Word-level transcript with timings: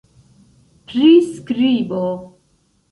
priskribo 0.87 2.03